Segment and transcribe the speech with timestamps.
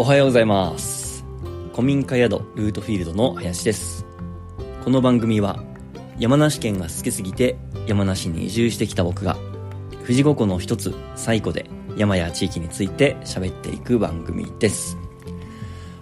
[0.00, 1.24] おはようございます。
[1.72, 4.06] 古民家宿ルートフィールドの林です。
[4.84, 5.60] この番組は
[6.20, 9.36] 山梨県が好きすぎて山梨に移住してきた僕が
[10.02, 14.96] 富士五湖の一つ最古で山や地域について喋っていく番組です。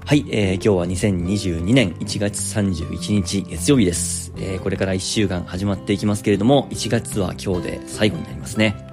[0.05, 8.86] はい、えー、今日は2022年1月31日月曜日です、えー、これから1週間始まっていきますけれども1月は今日で最後になりますね。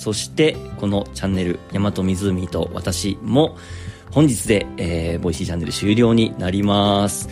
[0.00, 3.58] そしてこのチャンネル「大和湖と私」も
[4.10, 7.28] 本日で、えー、ボイシーチャンネル終了になります。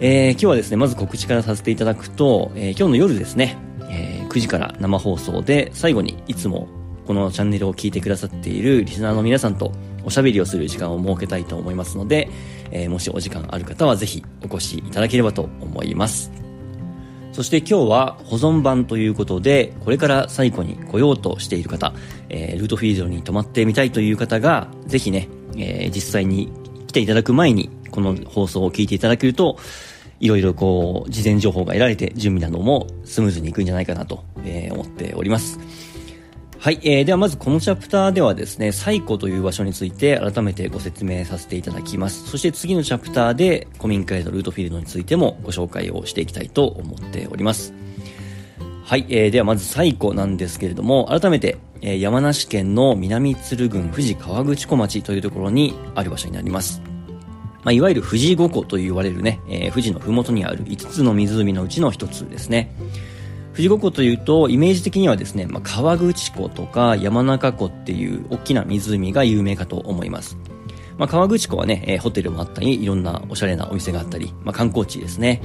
[0.00, 3.58] えー、今日はですね、まず告知からさせていただくと、えー、今日の夜ですね、
[3.90, 6.68] えー、9時から生放送で最後にいつも
[7.06, 9.70] このチャンネルを聞いてくださっているリスナーの皆さんと
[10.02, 12.30] おしゃべりをする時間を設けたいと思いますので、
[12.70, 16.49] えー、もしお時間ある方はぜひお越しいただければと思います。
[17.32, 21.94] そして今日は保存版ということで、これから最後に来ようとしている方、
[22.28, 26.52] えー、ルートフィールドに泊まってみたいという方が、ぜひね、えー、実際に
[26.88, 29.58] 来ていただく前に、この放送を聞いていただけると、
[30.18, 35.58] いろいろこう、事前情報が得られて、準備などもスムーズにいくんじゃないかなと、えー、思っております。
[36.60, 42.28] はい、えー、ではまずこのチャプターではですね、最古という場所について改めてご説明させていただきます。
[42.28, 47.72] そして次のチャプターで古民家へのルートフィールドについてもご紹介をしていきたいと思っております。
[48.84, 56.82] はい、えー、ではまず最古なんですけれども、改めて、えー、山梨県の南鶴郡富士河口湖町というところにある場所になります。
[57.64, 62.70] まあ、いわゆる富士五湖と言われるね、えー、富士の麓にある5つの湖のうちの1つですね。
[63.52, 70.36] 富士五湖というと、イメージ的にはですね、まあ、河口湖とか山中湖っていう大きな湖が有名かと思います。
[70.98, 75.42] まあ、河口湖はね、えー、ホテルもあったり、いろんなおしゃれなお店があったり、まあ、観光地ですね。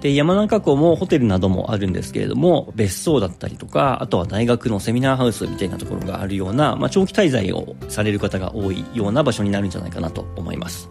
[0.00, 10.88] で、山中湖もホテルなどもあるんですけれども、別荘だったりとか、あとは大学のセミナーハウスみたいなところがあるような、まあ、長期滞在をされる方が多いような場所になるんじゃないかなと思います。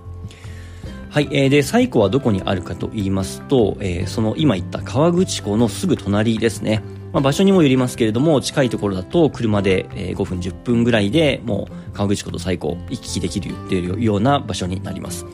[1.09, 6.83] はい、えー、で、最古はどこにあるかと言いますと、えー、その今言った川口湖のすぐ隣ですね。
[7.11, 15.25] まあ、場所にもよりますけれども、近いところだと車で5分10分ぐらいでもう川口湖と最古行き来できるっていうような場所になります。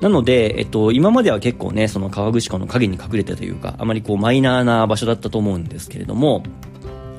[0.00, 6.42] なので、えっと、今までは結構ね、その川口湖の影に隠れてというか、あまりこうマイナーな場所だったと思うんですけれども、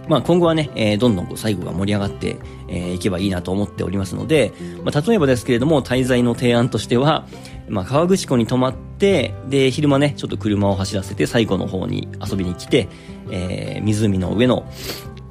[0.10, 2.36] まあ、今後はね、えー、どんどん最後が盛り上がってい、
[2.68, 4.52] えー、けばいいなと思っておりますので、
[4.84, 7.28] まあ、例えばですけれども、滞在の提案としては、
[7.70, 12.88] まあ、川口湖に泊まって、で、昼間ね、ちょっと車を走らせて最後の方に遊びに来て、
[13.32, 14.68] えー、湖の上の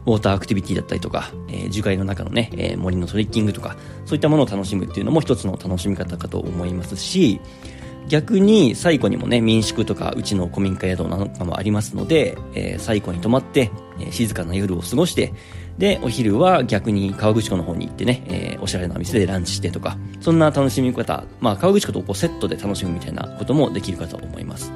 [0.06, 3.76] ウォーターアクティビティだったりとか、えー、樹海の中のね、えー、森のトレッキングとか、
[4.06, 7.40] そういったものを楽しむっていうのも一つの楽しみ方かと思いますし、
[8.08, 13.70] 逆に最後にもね、民宿とかうちの古民家宿なんかもありますので、えー、最後に泊まって、
[14.00, 15.34] えー、静かな夜を過ごして、
[15.78, 24.72] で、お昼は逆に川口湖の方に行ってね、えー、おしゃれなお店でランチしてとか、そんな楽しみ方、まあ川口湖とこうセットで楽しむみたいなこともできるかと思います。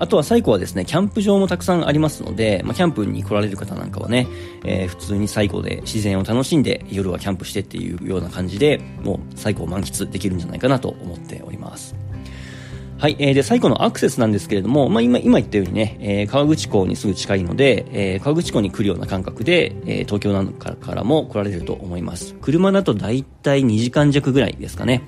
[0.00, 4.28] あとは最後はですね、キャンプ場もたくさんありますので、まあ、キャンプに来られる方なんかはね、
[4.64, 11.96] えー、普通に最後で自然を楽しんで夜はキャンプしてっていうような感じで、もう最後を満喫できるんじゃないかなと思っております。
[12.98, 22.34] はい、えー、で、最後のアクセスなんですけれども、まあ、今、今言ったようにね、えー、川口港にすぐ近いので、えー、川口港に来るような感覚で、えー、東京なんかからも来られると思います。
[22.40, 25.04] 車だとだいたい2時間弱ぐらいですかね。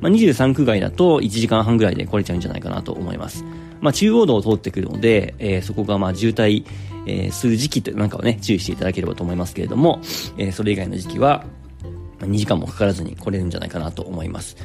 [0.00, 3.44] まあ、23区外だと1時間半ぐらいで来れちゃうんじゃないかなと思います。
[3.80, 6.64] まあ、中央道を通ってくるので、えー、そこがまあ渋滞、
[7.08, 10.00] えー、する時期なんかはね、注意していただければと思いますけれども、
[10.38, 11.44] えー、それ以外の時期は、
[12.20, 14.56] 2時間もかからずに来れるんじゃないかなと思います。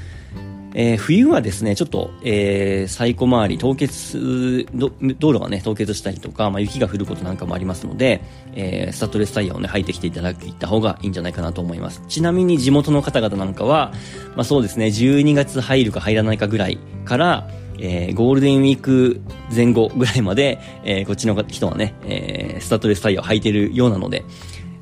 [0.73, 4.91] えー、冬はですね、ちょっと、えー、最古周り、凍結、道
[5.33, 8.21] 路がね、凍結したりとか、まあ、雪が降ることなんかもありますので、
[8.53, 12.03] えー、スタッドレスタイヤをね、履いてきていただいた方がいいんじゃないかなと思います。
[12.07, 13.93] ちなみに地元の方々なんかは、
[14.35, 19.21] まあそうですね、12月入るか入らないかぐらいから、えー、ゴールデンウィーク
[19.55, 24.25] 前後ぐらいまで、えー、こっちの人はね、えー、スタッドレスタイヤを履いてるようなので、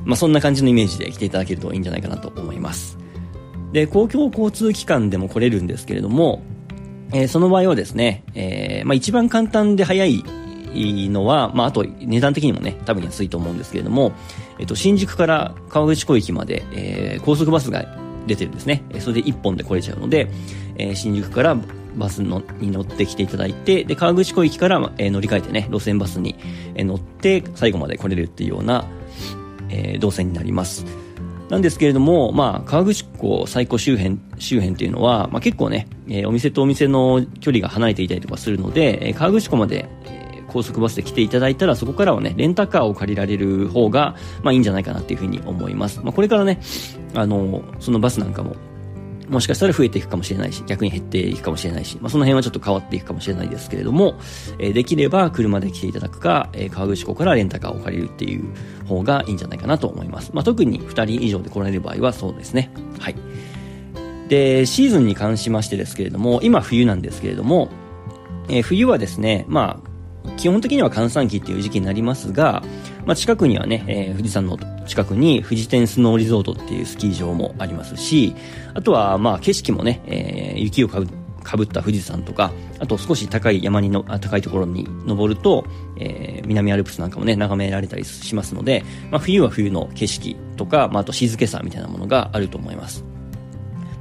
[0.04, 2.98] まあ、そんな感じのイメージで来ていただけるといいんじゃないかなと思います。
[3.76, 6.42] で、公共交通機関でも来れるんですけれども、
[7.12, 10.24] えー、その場合はですね、えー、まあ、一番簡単で早い
[11.10, 14.14] のは、まあ、あと値段的にもね、多分安いと思うんですけれども、
[14.60, 17.86] えっと、新宿から川口湖駅まで、えー、高速バスが
[18.26, 18.82] 出てるんですね。
[19.00, 20.30] それで1本で来れちゃうので、
[20.78, 21.58] えー、新宿から
[21.98, 26.38] バスのに乗ってきていただいて、で、川口湖駅から、えー、乗り換えてね、路線バスに、
[26.76, 28.86] え、乗って最後まで来れるっていうような、
[29.68, 30.86] えー、動線になります。
[31.50, 46.00] なんですけれども、まあ、河口湖最高周辺、周辺っていうのは、まあ結構ね、えー、お店とお店の距離が離れていたりとかするので、えー、河口湖まで、えー、高速バスで来ていただいたら、そこからはね、レンタカーを借りられる方が、まあいいんじゃないかなっていうふうに思います。
[46.04, 46.60] まあこれからね、
[47.14, 48.56] あの、そのバスなんかも、
[49.30, 54.16] もしかしたら増えていくかもしれないし、逆に減っていくかもしれないし、まあ、その辺はちょっと変わっていくかもしれないですけれども、
[54.60, 58.46] えー、できれば車で来ていただくか、えー、川口湖からレンタカーを借りるっていう
[58.86, 60.32] 方がいいんじゃないかなと思います。
[60.34, 62.72] まあ、特に2人以上で来られる場合はそうですね。
[63.00, 63.16] はい。
[64.28, 67.70] で、シーズンに関しましてですけれども、今冬なんですけれども、
[68.50, 72.64] えー、冬はですね、まあ、基本的には閑散期っていう時期になりますが、
[73.06, 78.36] まあ、近くにはね、えー、富士山の近くに富士天スノーリゾートっていうスキー場もありますし、
[78.74, 81.08] あとはまあ景色もね、えー、雪をかぶ
[81.46, 85.66] かぶった富士山とか、あと少し高い山にの、高いところに登ると、
[85.98, 93.06] えー、南アルプスなんかもね、眺められたりしますので、まあ、冬は冬の景色とか、まあ、あと静けさみたいなものがあると思います。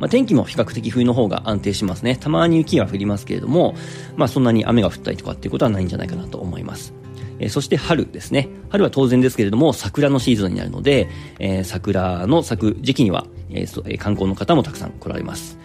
[0.01, 2.17] まあ、天気も比較的冬の方が安定しますね。
[2.17, 3.75] たまに雪は降りますけれども、
[4.17, 6.95] まあ、そんなに雨が降ったりとかっていうことはないんじゃないかなと思います。
[7.39, 8.49] え、そして春ですね。
[8.71, 11.09] 春は当然ですけれども、桜のシーズンになるので、
[11.39, 15.59] え、桜の咲く時期には、えー、観光の方もたくさん来られます。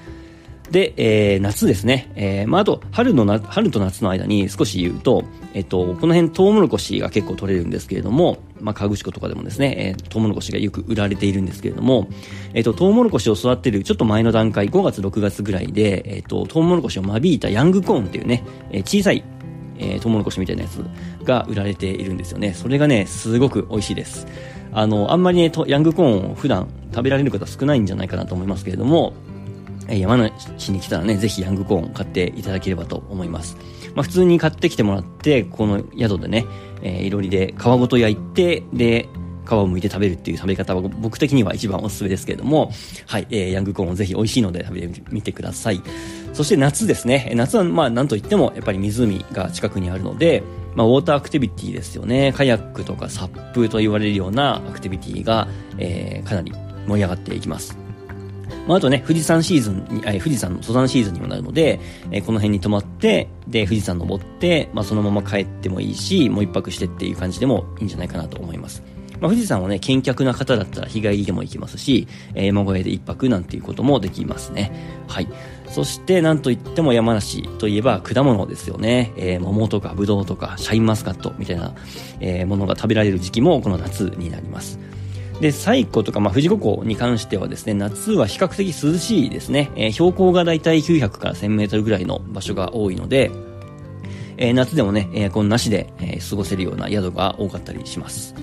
[0.72, 2.12] で、えー、夏ですね。
[2.16, 5.24] えー、まあ、あと、春のな、春と夏の間に少し言うと、
[5.54, 12.08] えっと、この辺トウモロコシが結構取れるんですけれども、まあ、河口湖とかでもですね、えー、トウモロコシがよく売られているんですけれども、
[12.54, 19.24] えっと、トウモロコシを育てるちょっと前の段階、5月、6月ぐらいで、えっと、トウモロコシを間引いたヤングコーンっていうね、えー、小さい、
[19.80, 20.84] えー、トウモロコシみたいなやつ
[21.24, 22.54] が売られているんですよね。
[22.54, 24.28] それがね、すごく美味しいです。
[24.72, 29.14] あの、あんまりね、ヤングコーンを普段食べられる方少ないんじゃないかなと思いますけれども、
[29.88, 33.58] 山梨に来たらね、ぜひヤングコーン買っていただければと思います。
[33.96, 36.46] まあ、普通に買ってきてもらって、この宿でね、
[36.82, 39.10] えー、いろりで皮ごと焼いて、で、
[39.50, 42.72] 皮を剥いて食べるっていう食べ方は僕的には一番おすすめですけれども、
[43.08, 45.82] はい、えー、ヤングコーンをぜひ美味しいので食べてみてください。
[46.34, 47.32] そして夏ですね。
[47.36, 50.44] 夏はまあなんといってもやっぱり湖が近くにあるので、
[50.76, 52.34] まあ、ウォーターアクティビティですよね。
[52.34, 55.48] カヤックとかサップと言われるようなアクティビティが、
[55.78, 56.54] えー、かなり
[56.88, 57.78] 盛り上がっていきます。
[58.68, 61.80] まあ、あとね、富士山シーズンに、え富士山の登山シーズンにもなるので、
[62.12, 68.84] えこの辺に泊まって、で、富士山登って、まあ、そのまま帰ってもいいし、もう一泊してっていう感じでもいいんじゃないかなと思います。
[69.22, 74.72] まあ、富士山はね、見客な方だったら日帰りでも行きますし、えー、山小屋で一泊なんていうこともできますね。
[75.08, 75.28] はい。
[75.70, 79.14] そして、なんといっても山梨といえば果物ですよね。
[79.18, 81.74] えー、桃とかブドウとかシャインマスカットみたいな、
[82.20, 84.80] えー、ものが食べられる時期もこの夏になります。
[85.42, 89.72] で、西湖とか、まあ、富士五湖に関してはですね、夏は比較的涼しいですね。
[89.76, 93.32] えー、標高がだいたい900から1000メートルぐらいの場所が多いので、
[94.38, 98.36] えー、夏でもね、エアコンなしで、えー、過ごせるような宿が多かったりします。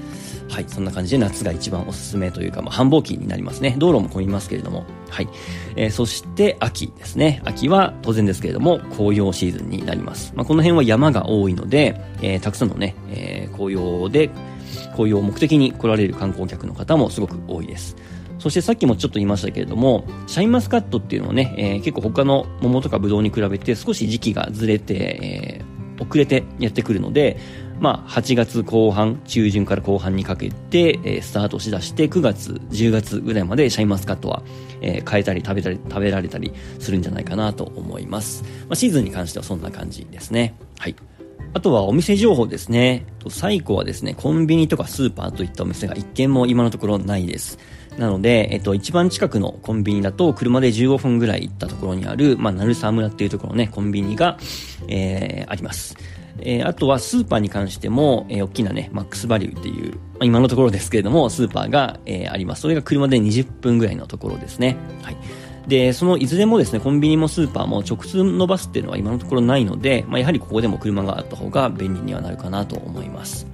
[0.57, 3.75] はい、そんな感じで夏が一番おすすめというか、まあ、繁忙期になりますね。
[3.77, 4.87] 道路も混みますけれども。
[5.11, 5.29] はい。
[5.77, 7.43] えー、そして秋ですね。
[7.45, 10.33] 秋は当然ですけれども、紅葉シーズンになります。
[10.35, 14.31] まあ、この辺は山が多いので、えー、たくさんのね、えー、紅葉で、
[14.93, 17.95] 紅葉を目的に来られる観光客の方もすごく多いです。
[18.39, 27.37] そしてさっきもちょっと言いましたけれども、シャインマスカットっていうのはね、えー、結構他の桃とかブドウに比べて少し時期がずれて、えー、遅れてやってくるので、
[27.81, 34.43] まあ、8月後半、中旬から後半にかけて、えー、スタートしだして、9月、10月ぐらいまでシャインマスカットは、
[34.81, 38.43] えー、買えたり食べたり、食べられたりするんじゃないかなと思います。
[38.43, 40.55] まあ、シーズンに関してはそんな感じですね。
[40.79, 40.97] はい。
[41.53, 43.07] あとはお店情報ですね。
[43.29, 47.59] 最後はですね、コンビニとかスーパーといったお店が一軒も今のところないです。
[47.99, 54.39] なので、えっと、一番近くのコンビニだと、車で15分ぐらい行ったところにある、まあ、鳴沢村っていうところのね、コンビニが、
[54.89, 55.97] えー、あります。
[56.41, 62.63] えー、あとはスーパーに関しても、えー、大きなね、マックスバリューっていう、まあ、今のところですけれども、スーパーが、えー、あります。
[62.63, 64.77] それが車で20分ぐらいのところですね。
[65.03, 65.17] はい。
[65.67, 73.47] で、そのいずれもですね、コンビニもスーパーも直通のバスっていうのは今のところないので、まあ、やはりここでも車があった方が便利にはなるかなと思います。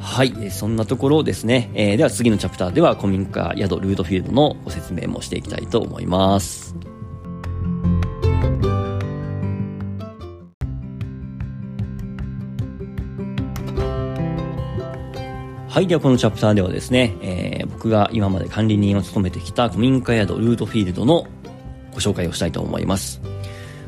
[0.00, 1.70] はいえ、そんなところですね。
[1.74, 6.85] えー、では次のチャプターでは古民家宿ルートフィールドのご説明もしていきたいと思います。
[15.76, 15.86] はい。
[15.86, 21.26] では、このチャプターではですね、えー、僕が今まで管理人を務めてきた古民家宿ルートフィールドの
[21.92, 23.20] ご紹介をしたいと思います。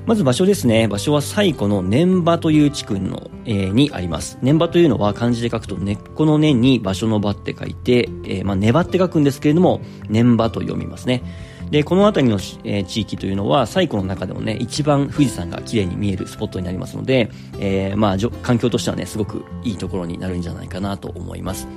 [0.09, 0.89] まず場所ですね。
[0.89, 4.39] 場所は西湖の年場という地区の、えー、にあります。
[4.41, 11.23] 年場というのは漢字で書くと根っこの根に場所の場って書いて、えー、まあ、根場って書くんですけれども、年場と読みますね。
[11.71, 21.69] で、この辺りの、えー、地域というのは、西湖の中でもね、一番富士山が綺麗に見えるスポットになりますので、えー、まあ、環境としてはね、すごくいいところになるんじゃないかなと思います。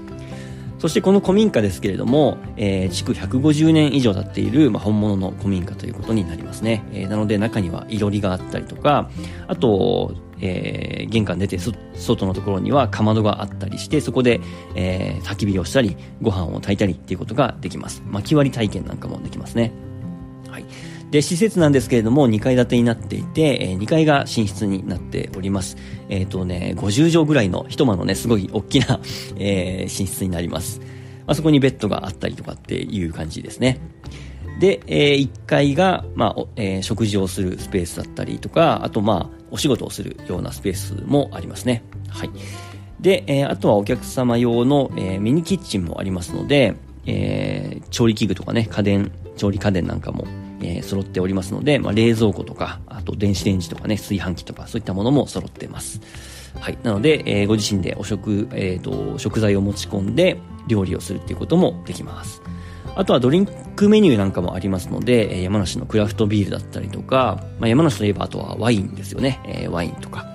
[0.81, 6.83] そしてこの古民家ですけれども、えー、築150年以上経っている、まあ、本物の古民家ということになりますね。
[6.91, 9.07] えー、なので中には囲炉裏があったりとか、
[9.47, 14.41] あと、えー、玄関出て外のところにはかまどがあったりして、そこで、
[14.73, 18.01] えー、焚き火をしたり、ご飯を炊いたりっていうことができます。
[18.07, 19.71] 薪割り体験なんかもできますね。
[21.11, 25.75] で、施設なんですけれども、2階建てになっていて、え、2階が寝室になっております。
[26.09, 28.99] えっ、ー、とね、50畳ぐらいの一間のね、すごい大きな、
[29.37, 30.79] えー、寝室になります。
[30.79, 33.79] まあ、そこにベッドがあったりとかっていう感じですね。
[34.61, 41.83] で、えー、1階が、まあ、えー、食事をするスペースだったりとか、あと、まあ、お仕事をするようなスペースもありますね。
[42.09, 42.29] はい。
[43.01, 46.75] で、えー、あとはお客様用の、えー、ミニキッチンもありますので、
[47.05, 50.25] えー、調理器具とかね、家電、調理家電なんかも、
[50.63, 56.01] えー、揃っておりますので、まあ、冷蔵庫とか、あと電子レンジとかね、炊飯器とか、そういったものも揃ってます。
[56.59, 56.77] はい。
[56.83, 60.37] なので、えー、ご自身でお食、えっ、ー、と、食材を持ち込んで
[60.67, 62.41] 料理をするっていうこともできます。
[62.95, 69.39] あとはドリンクメニューなんかもありますので、え山梨のクラフトビールだったりとか、まあ、山梨といえばあとはワインですよね。
[69.45, 70.25] え、ワインとか。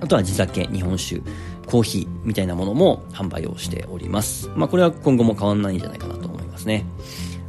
[0.00, 1.20] あとは地酒、日本酒、
[1.66, 4.48] コーヒーみたいなものも販売をしております。
[4.54, 6.84] まあこれは今後も変わんないんじゃないかなと思いますね。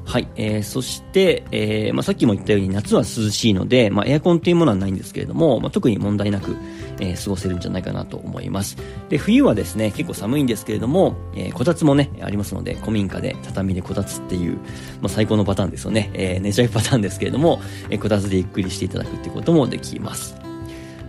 [0.06, 0.28] はい。
[0.36, 6.56] えー、そして、えー、まあ、さっきも言ったように夏は涼しいので、まあ、エアコンというものはないんですけれども、まあ、特に問題なく、
[7.00, 8.78] えー、過ごせるんじゃないかなと思います。
[9.10, 14.58] で、冬はですね、結構寒いんですけれども、えー、こたつもね、ありますので、古民家で畳でこたつっていう、
[15.02, 16.12] まあ、最高のパターンですよね。
[16.14, 17.60] えー、寝ちゃうパターンですけれども、
[17.90, 20.45] えー、こたつでゆっくりしていただくっていうこともできます。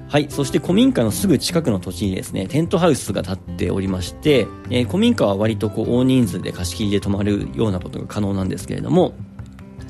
[0.08, 0.28] はい。
[0.30, 9.14] そして古民家のすぐ近くの土地にですね、テントハウスが建っておりまして、えー、古民家は割とこう大人数で貸し切りで泊まるようなことが可能なんですけれども、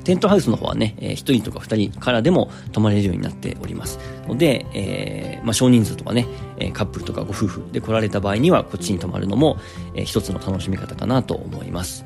[0.05, 3.99] テントハウスの方はね、えー、1人とか2人からでも泊まれるようになっております。
[4.27, 6.25] ので、えー、まあ、少人数とかね、
[6.57, 9.57] えカップルとかご夫婦で来られた場合には、こっちに泊まるのも、
[9.93, 12.05] えー、一つの楽しみ方かなと思います。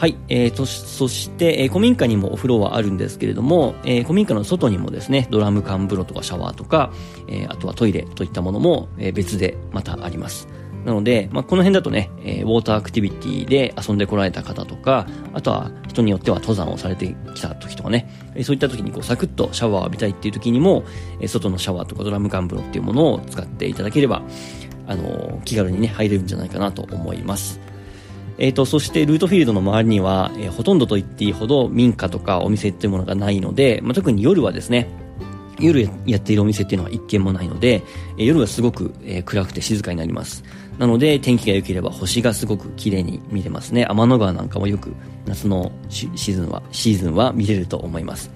[0.00, 0.16] はい。
[0.28, 6.90] えーと、そして、えー、古民家にもお風呂はあるんですけれども、えー、古民家の外にもですね、ドラム缶風呂とかシャワーとか、
[7.28, 10.48] えー、あとはトイレといったものも、えー、別でまたあります。
[10.86, 20.82] なので、まあ、この辺だとね、えー、ウォーターアクティビティで遊んでこられた方とか、あとは人によっては登山をされてきた時とかね、えー、そういった時にこうサクッとシャワーを浴びたいっていう時にも、
[21.20, 24.22] えー、外のシャワーとかドラム缶風呂っていうものを使っていただければ、
[24.86, 27.60] あのー、気軽にね、入れるんじゃないかなと思います。
[28.40, 34.88] え、ー、と、そしてルートフィールドの周りには、えー、ほとんどと言っていいほど民家とかお店っていうものがないので、まあ、特に夜はですね、
[35.60, 37.82] 夜やっているお店っていうのは一軒もないので、
[38.16, 40.42] えー、夜はすごく、えー、暗くて静かになります。
[40.78, 43.84] なので、天気が良ければ星がすごく綺麗に見れますね。
[43.84, 44.94] 天の川なんかもよく
[45.26, 48.30] 夏のシーズンは、シーズンは見れると思います。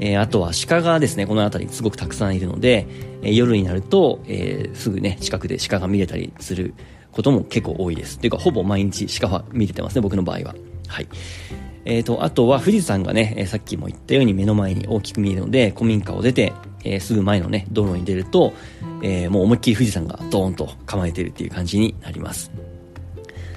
[0.00, 2.88] えー、あとは鹿がですね、この辺りすごくたくさんいるので、
[3.22, 6.74] えー、夜になると、えー、すぐね、近くで鹿が見れたりする
[7.16, 8.18] ことも結構多いです。
[8.18, 10.54] というか、ほぼ毎日鹿は見れてますね、僕の場合は。
[10.86, 11.08] はい。
[11.86, 16.52] えっ、ー、と、あとは富士山がね、さっきも言ったように目の前に大きく見えるので、古民家を出て、
[16.84, 18.52] えー、すぐ前のね、道路に出ると、
[19.02, 22.50] えもう思いっきり富士山がドーンと構えてるっていう感じになります。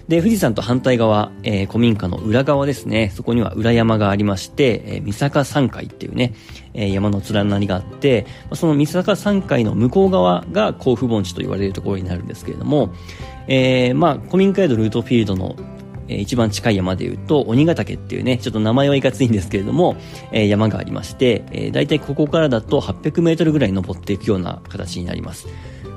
[0.09, 3.11] で、富士山と反対側、えー、古民家の裏側ですね。
[3.15, 6.33] そこには裏山がありまして、えー、三坂山海っていうね、
[6.73, 12.91] えー、山の連なりがあって、その三坂山海の向こう側が甲府盆地と言われるところになるんですけれども、
[13.49, 15.57] えー、まあ、古民家宿ルートフィールドの
[16.09, 19.95] えー、一番近い山で言うと、鬼ヶ岳っていうね、ちょっと名前はいかついんですけれども、
[20.31, 25.47] えー、山がありまして、えー、大体ここからだと800メートルぐらい登っていくような形になります。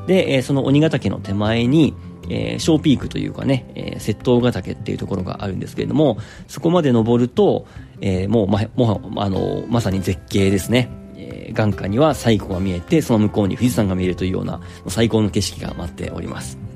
[0.06, 1.94] で、えー、その鬼ヶ岳の手前に、
[2.28, 7.66] えー、小ピークというかね、えー、窃盗ヶ岳っていうところがあるんですけれども、そこまで登ると、
[8.00, 10.90] えー、もう、ま、もう、あの、まさに絶景ですね。
[11.16, 16.71] えー、眼下には西湖が見えて、その向こうに富士山が見えるというような、最高の景色が待っております。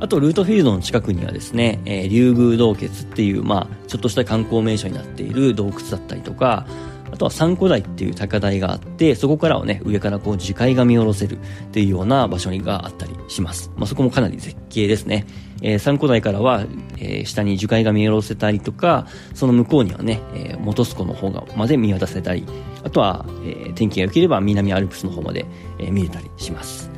[0.00, 6.66] あと、ルートフィールドの近くにはですね、えー、竜宮洞窟っていう、まあ、ちょっとした観光名所になっている洞窟だったりとか、
[7.10, 13.70] あとは三古台っていう高台があって、そこからはね、上からこう樹海が見下ろせるっていうような場所があったりします。
[13.76, 15.26] まあ、そこもかなり絶景ですね。
[15.62, 16.66] えー、三古台からは、
[16.98, 22.44] えー、下に樹海が見下ろせたりとか、その向こうにはね、えー、元栖湖の方がまで見渡せたり、
[22.84, 25.46] あとは、えー、天気が良ければ南アルプスの方まで、
[25.78, 26.95] えー、見れたりします。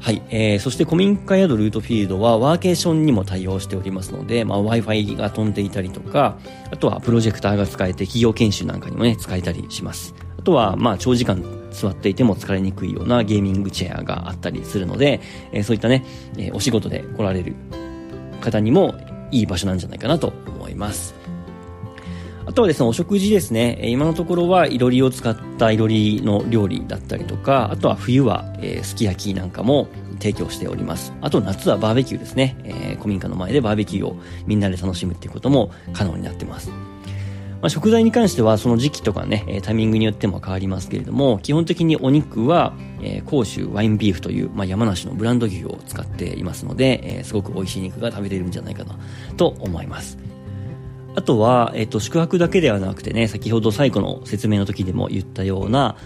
[0.00, 0.22] はい。
[0.30, 6.38] えー、そして古民家宿ルートフィールドはワーケーションにも対応しておりますので、まあ、Wi-Fi が飛んでいたりとか、
[6.70, 10.14] あとはプロジェクターが使えて企業研修なんかにもね、使えたりします。
[10.38, 15.20] あとは、まあ、長時間座っていても疲れにくいようなゲーミングチェアがあったりするので、
[15.52, 16.02] えー、そういったね、
[16.38, 17.54] えー、お仕事で来られる
[18.40, 18.94] 方にも
[19.30, 21.19] いい場所なんじゃないかなと思います。
[22.50, 23.78] あとはですね、お食事ですね。
[23.84, 29.86] 今のところはいろりを使ったいろりの料理だったりとか、あとは冬は、えー、すき焼きなんかも
[30.18, 31.12] 提供しております。
[31.20, 32.56] あと夏はバーベキューですね。
[32.64, 34.16] えー、古民家の前でバーベキューを
[34.46, 36.70] みんなで楽しむっていうことも可能になってます。
[36.70, 48.98] まあ、食材に関してはその時期とかね、タイミングによっても変わりますけれども、基本的にお肉は、えー、甲州ワインビーフという、まあ、山梨のブランド牛を使っていますので、えー、すごく美味しい肉が食べれるんじゃないかな
[49.36, 50.18] と思います。
[51.16, 55.96] あとは、えっ、と、宿泊だけではなくてね、先ほど最後の説明の時でも言ったような、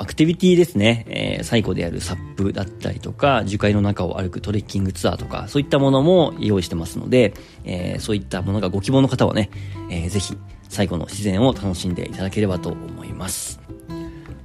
[0.00, 9.50] アクティビティですね、えー、最後であるサップだったりとか、樹海の中を歩くトレッキングツアーとか、そういったものも用意してますので、えー、そういったものがご希望の方はね、
[9.90, 10.36] えー、ぜひ、
[10.68, 13.60] 最後の自然を楽しんでいただければと思います。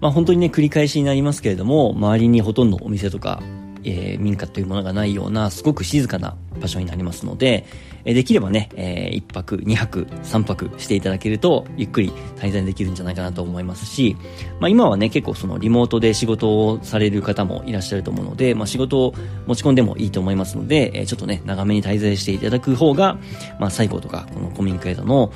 [0.02, 3.42] まあ本当にね、繰り返しになりますけれども、周りにほとんどお店とか、
[3.84, 7.66] えー、民家というものがないような、すごく静かな場所になりますので、
[8.06, 14.16] えできればね、えー、1泊、2泊、3泊していただけると、ゆっくり滞在できるんじゃないかなと思いますし、
[14.60, 19.14] まあ今はね、結構そのリモートで仕事をされる方もいらっしゃると思うので、まあ仕事を
[19.46, 23.18] 持ち込んでもいいと思いますので、えー、ちょっとね、長めに滞在していただく方が、
[23.60, 25.34] まあ最後とか、この古民家宿の、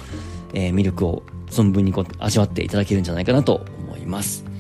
[0.53, 4.57] えー、魅力を存分にこう味わっていただけるんじゃないかなと思います。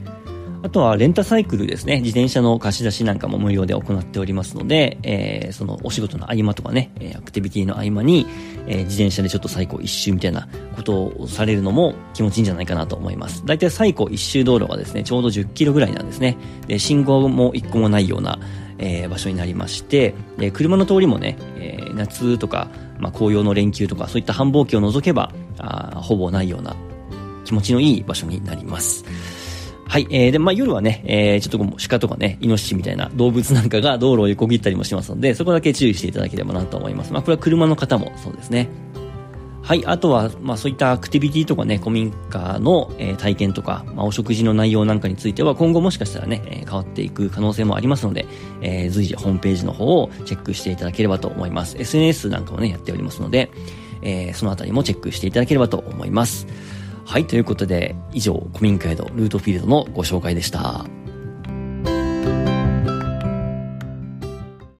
[0.67, 2.01] あとはレンタサイクルですね。
[2.01, 8.27] 自転車の貸し出しなんかも無料で行っておりますので、えー、そのお仕事の合間とかね、アクティビティの合間に、
[8.67, 13.45] えー、自転車でちょっと最高一周みたいなことをされるのも気持ちいいんじゃないかなと思います。
[13.45, 16.35] だいたい最高一周道路がですね、ちょうど10キロぐらいなんですね。
[16.67, 18.37] で、信号も1個もないような、
[18.77, 22.67] えー、場所になりまして、で車の通りもね、えー、夏とか、
[22.99, 26.75] まあ、紅葉の連休とか、そういった繁忙期を除けば、あほぼないような
[27.45, 29.05] 気持ちのいい場所になります。
[29.89, 30.07] はい。
[30.09, 37.13] えー、で、まあ、夜はね、えー、ちょっとこう、鹿とかね、イノシシみたいな動物なんかが道路を横切ったりもしますので、そこだけ注意していただければなと思います。
[37.13, 38.69] まあ、これは車の方もそうですね。
[39.67, 39.85] はい。
[39.85, 48.27] あとは、まあ、そういったアクティビティとかね、古民家の、えー、体験とか、まあ、お食事の内容なんかについては、今後もしかしたらね、えー、変わっていく可能性もありますので、
[48.61, 51.77] えー、随時ホームページの方をチェックしていただければと思います。
[51.77, 53.51] SNS なんかもね、やっておりますので、
[54.01, 56.47] えー、そのあたりもチェックしていただければと思います。
[57.07, 60.85] はい、ということで、以上、古民家へのルートフィールドのご紹介でした。